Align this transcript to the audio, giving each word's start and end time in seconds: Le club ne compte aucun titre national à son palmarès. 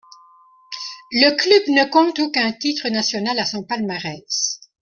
Le 1.11 1.29
club 1.35 1.61
ne 1.75 1.87
compte 1.91 2.17
aucun 2.17 2.51
titre 2.53 2.89
national 2.89 3.37
à 3.37 3.45
son 3.45 3.61
palmarès. 3.63 4.59